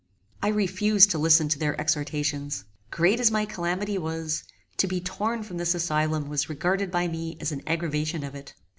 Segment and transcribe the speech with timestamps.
[0.41, 2.63] I refused to listen to their exhortations.
[2.89, 4.43] Great as my calamity was,
[4.77, 8.55] to be torn from this asylum was regarded by me as an aggravation of it.